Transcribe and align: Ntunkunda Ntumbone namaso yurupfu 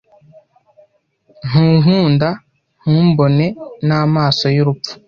Ntunkunda 1.47 2.29
Ntumbone 2.81 3.45
namaso 3.87 4.45
yurupfu 4.55 4.91